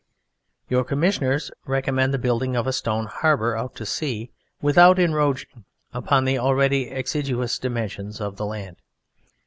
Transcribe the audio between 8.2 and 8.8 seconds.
the land.